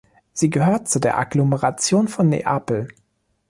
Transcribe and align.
Sie 0.33 0.49
gehört 0.49 0.89
zu 0.89 0.99
der 0.99 1.19
Agglomeration 1.19 2.07
von 2.07 2.27
Neapel. 2.27 2.87